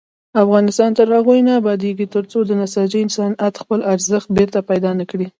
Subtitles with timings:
[0.43, 5.27] افغانستان تر هغو نه ابادیږي، ترڅو د نساجي صنعت خپل ارزښت بیرته پیدا نکړي.